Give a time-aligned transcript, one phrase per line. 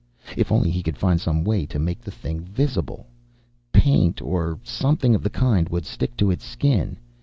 [0.35, 3.05] If only he could find some way to make the thing visible!
[3.71, 6.97] Paint, or something of the kind, would stick to its skin....